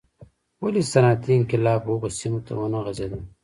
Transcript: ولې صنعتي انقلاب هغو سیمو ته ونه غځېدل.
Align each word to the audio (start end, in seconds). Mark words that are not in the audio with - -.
ولې 0.61 0.81
صنعتي 0.91 1.31
انقلاب 1.35 1.81
هغو 1.89 2.09
سیمو 2.19 2.39
ته 2.45 2.51
ونه 2.57 2.79
غځېدل. 2.85 3.21